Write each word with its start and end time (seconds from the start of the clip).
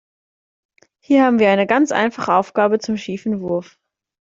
Hier 0.99 1.23
haben 1.25 1.37
wir 1.37 1.51
eine 1.51 1.67
ganz 1.67 1.91
einfache 1.91 2.33
Aufgabe 2.33 2.79
zum 2.79 2.97
schiefen 2.97 3.39
Wurf. 3.41 3.77